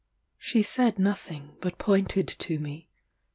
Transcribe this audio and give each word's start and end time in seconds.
She 0.39 0.63
said 0.63 0.97
nothing, 0.97 1.57
but 1.61 1.77
pointed 1.77 2.27
to 2.27 2.57
me. 2.57 2.89